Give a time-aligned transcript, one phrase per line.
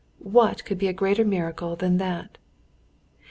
[0.23, 2.39] "What could be a greater miracle than that?